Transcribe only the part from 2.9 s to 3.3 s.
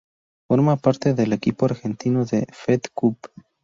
Cup.